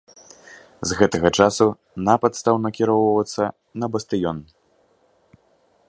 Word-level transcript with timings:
З 0.91 0.95
гэтага 1.01 1.29
часу 1.43 1.67
напад 2.07 2.33
стаў 2.39 2.55
накіроўвацца 2.65 3.43
на 3.83 3.95
бастыён. 3.97 4.37